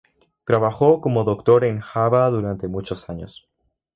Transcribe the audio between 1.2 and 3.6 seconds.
doctor en Java durante muchos años.